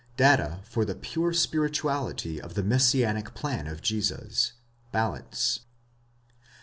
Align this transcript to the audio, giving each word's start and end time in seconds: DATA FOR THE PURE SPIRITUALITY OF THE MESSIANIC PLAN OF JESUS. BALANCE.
DATA 0.17 0.61
FOR 0.63 0.83
THE 0.83 0.95
PURE 0.95 1.31
SPIRITUALITY 1.31 2.41
OF 2.41 2.55
THE 2.55 2.63
MESSIANIC 2.63 3.35
PLAN 3.35 3.67
OF 3.67 3.83
JESUS. 3.83 4.53
BALANCE. 4.91 5.59